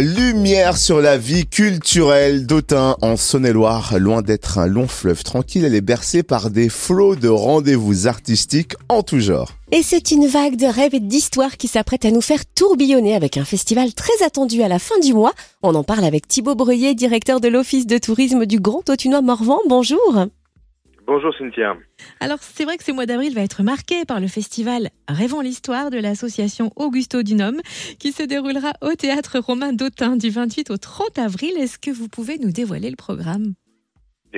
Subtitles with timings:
[0.00, 3.98] Lumière sur la vie culturelle d'Autun en Saône-et-Loire.
[3.98, 8.74] Loin d'être un long fleuve tranquille, elle est bercée par des flots de rendez-vous artistiques
[8.88, 9.54] en tout genre.
[9.72, 13.36] Et c'est une vague de rêves et d'histoires qui s'apprête à nous faire tourbillonner avec
[13.38, 15.32] un festival très attendu à la fin du mois.
[15.62, 19.58] On en parle avec Thibaut Breuillet, directeur de l'Office de tourisme du Grand Autunois Morvan.
[19.68, 20.28] Bonjour.
[21.08, 21.74] Bonjour Cynthia.
[22.20, 25.88] Alors c'est vrai que ce mois d'avril va être marqué par le festival Rêvons l'histoire
[25.88, 27.62] de l'association Augusto Dunhomme
[27.98, 31.56] qui se déroulera au théâtre romain d'Autun du 28 au 30 avril.
[31.56, 33.54] Est-ce que vous pouvez nous dévoiler le programme?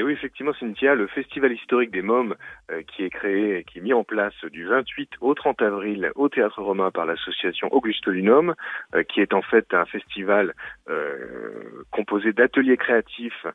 [0.01, 2.35] Et oui, effectivement, Cynthia, le Festival historique des mômes
[2.71, 6.31] euh, qui est créé qui est mis en place du 28 au 30 avril au
[6.31, 8.55] Théâtre Romain par l'association Augusto Dunhomme,
[8.95, 10.55] euh, qui est en fait un festival
[10.89, 13.47] euh, composé d'ateliers créatifs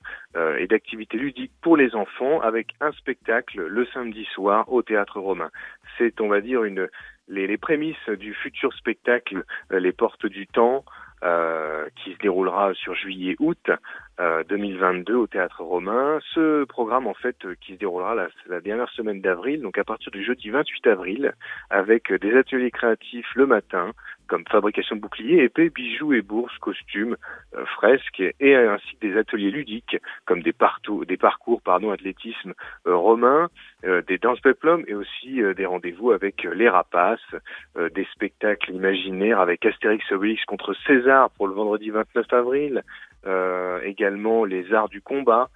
[0.59, 5.49] et d'activités ludiques pour les enfants avec un spectacle le samedi soir au Théâtre Romain.
[5.97, 6.61] C'est, on va dire,
[7.27, 10.83] les, prémices du futur spectacle Les Portes du Temps,
[11.23, 13.77] euh, qui se déroulera sur juillet-août euh,
[14.19, 16.19] 2022 au Théâtre Romain.
[16.33, 20.11] Ce programme, en fait, euh, qui se déroulera la, dernière semaine d'avril, donc à partir
[20.11, 21.33] du jeudi 28 avril,
[21.69, 23.91] avec des ateliers créatifs le matin,
[24.27, 27.15] comme fabrication de boucliers, épées, bijoux et bourses, costumes,
[27.55, 32.53] euh, fresques, et ainsi que des ateliers ludiques, comme des, partout, des parcours pardon, athlétisme
[32.87, 33.49] euh, romain,
[33.85, 37.19] euh, des danses peplum et aussi des rendez-vous avec les rapaces,
[37.75, 42.83] des spectacles imaginaires avec Astérix Obélix contre César pour le vendredi 29 avril,
[43.85, 45.49] également les arts du combat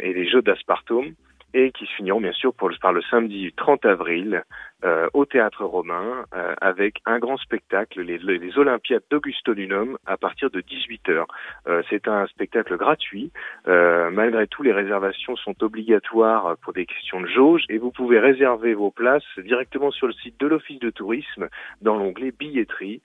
[0.00, 1.14] et les jeux d'aspartame
[1.54, 4.44] et qui se finiront bien sûr par le samedi 30 avril
[4.84, 10.16] euh, au Théâtre Romain euh, avec un grand spectacle, les, les Olympiades d'Augusto Dunhomme à
[10.16, 11.24] partir de 18h.
[11.66, 13.32] Euh, c'est un spectacle gratuit.
[13.66, 18.74] malgré tout, les réservations sont obligatoires pour des questions de jauge et vous pouvez réserver
[18.74, 21.48] vos places directement sur le site de l'Office de tourisme
[21.82, 23.02] dans l'onglet billetterie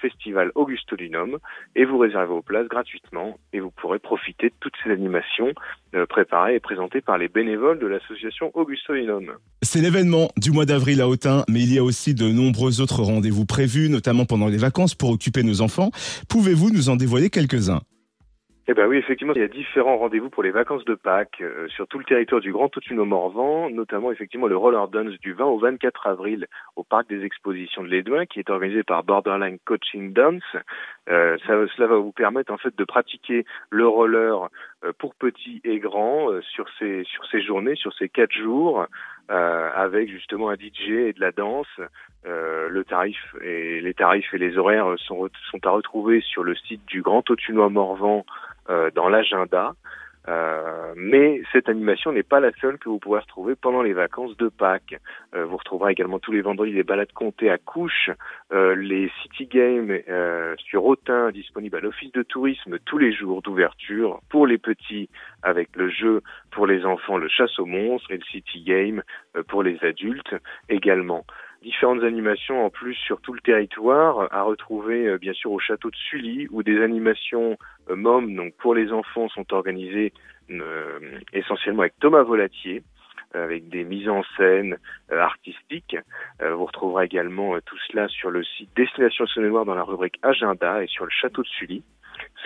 [0.00, 1.38] Festival Augusto Dunhomme
[1.76, 5.52] et vous réservez vos places gratuitement et vous pourrez profiter de toutes ces animations
[6.08, 9.34] préparées et présentées par les bénévoles de l'association Augusto Dunhomme.
[9.62, 11.09] C'est l'événement du mois d'avril à
[11.48, 15.10] mais il y a aussi de nombreux autres rendez-vous prévus, notamment pendant les vacances pour
[15.10, 15.90] occuper nos enfants.
[16.28, 17.80] Pouvez-vous nous en dévoiler quelques-uns?
[18.70, 21.66] Eh ben oui, effectivement, il y a différents rendez-vous pour les vacances de Pâques euh,
[21.70, 25.58] sur tout le territoire du Grand Autuno-Morvan, notamment effectivement le Roller Dance du 20 au
[25.58, 30.44] 24 avril au Parc des Expositions de l'Édouin, qui est organisé par Borderline Coaching Dance.
[31.08, 34.48] Euh, ça, cela va vous permettre en fait de pratiquer le roller
[34.98, 38.86] pour petits et grands euh, sur ces sur ces journées, sur ces quatre jours,
[39.28, 41.68] avec justement un DJ et de la danse.
[42.24, 46.84] le tarif et les tarifs et les horaires sont sont à retrouver sur le site
[46.86, 48.24] du Grand Autunois Morvan
[48.70, 49.74] euh, dans l'agenda.
[50.30, 54.36] Euh, mais cette animation n'est pas la seule que vous pourrez retrouver pendant les vacances
[54.36, 54.96] de Pâques.
[55.34, 58.10] Euh, vous retrouverez également tous les vendredis des balades comptées à couche,
[58.52, 63.42] euh, les City Games euh, sur Autun disponibles à l'Office de tourisme tous les jours
[63.42, 65.08] d'ouverture pour les petits
[65.42, 69.02] avec le jeu pour les enfants, le chasse aux monstres et le City Game
[69.48, 70.34] pour les adultes
[70.68, 71.24] également
[71.62, 75.90] différentes animations en plus sur tout le territoire à retrouver euh, bien sûr au château
[75.90, 77.58] de Sully où des animations
[77.90, 80.12] euh, mômes donc pour les enfants sont organisées
[80.50, 80.98] euh,
[81.32, 82.82] essentiellement avec Thomas Volatier
[83.32, 84.76] avec des mises en scène
[85.08, 85.96] artistiques.
[86.40, 90.88] vous retrouverez également tout cela sur le site Destination Saône-et-Loire dans la rubrique Agenda et
[90.88, 91.84] sur le château de Sully.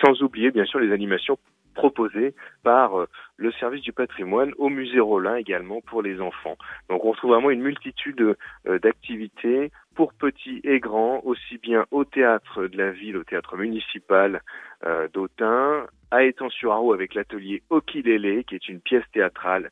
[0.05, 1.39] Sans oublier bien sûr les animations
[1.75, 6.57] proposé par euh, le service du patrimoine au musée Rollin également pour les enfants.
[6.89, 8.35] Donc on retrouve vraiment une multitude
[8.67, 13.55] euh, d'activités pour petits et grands, aussi bien au théâtre de la ville, au théâtre
[13.55, 14.41] municipal
[14.85, 19.69] euh, d'Autun, à Étang-sur-Arroux avec l'atelier Okilele, qui est une pièce théâtrale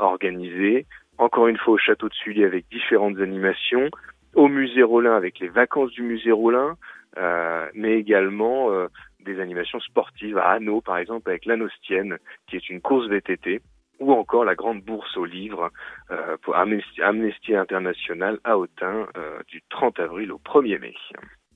[0.00, 0.86] organisée,
[1.18, 3.88] encore une fois au château de Sully avec différentes animations,
[4.34, 6.76] au musée Rollin avec les vacances du musée Rollin,
[7.74, 8.70] mais également
[9.24, 12.18] des animations sportives à Hanau, par exemple, avec l'Anostienne,
[12.48, 13.60] qui est une course VTT,
[14.00, 15.70] ou encore la grande bourse aux livres
[16.10, 20.94] euh, pour Amnesty, International à Autun euh, du 30 avril au 1er mai.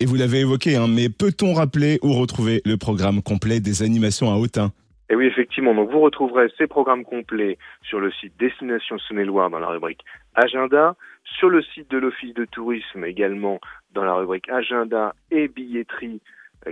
[0.01, 4.31] Et vous l'avez évoqué, hein, mais peut-on rappeler ou retrouver le programme complet des animations
[4.31, 4.71] à Autun?
[5.11, 5.75] Et oui, effectivement.
[5.75, 10.05] Donc, vous retrouverez ces programmes complets sur le site Destination Saône-et-Loire dans la rubrique
[10.35, 13.59] Agenda, sur le site de l'Office de tourisme également
[13.93, 16.21] dans la rubrique Agenda et billetterie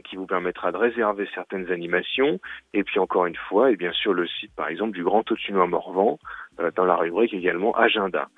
[0.05, 2.39] qui vous permettra de réserver certaines animations.
[2.75, 5.67] Et puis encore une fois, et bien sûr le site par exemple du Grand Autunois
[5.67, 6.19] Morvan,
[6.61, 8.29] euh, dans la rubrique également Agenda.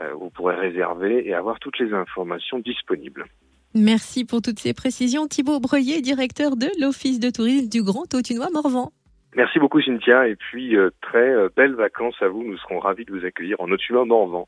[0.00, 3.26] Euh, vous pourrez réserver et avoir toutes les informations disponibles.
[3.74, 5.26] Merci pour toutes ces précisions.
[5.26, 8.92] Thibaut Breuillet, directeur de l'Office de tourisme du Grand Autunois Morvan.
[9.36, 12.44] Merci beaucoup Cynthia et puis très belles vacances à vous.
[12.44, 14.46] Nous serons ravis de vous accueillir en Autunois Morvan.